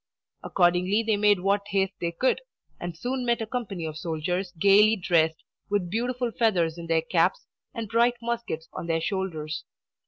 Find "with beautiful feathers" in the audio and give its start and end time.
5.69-6.79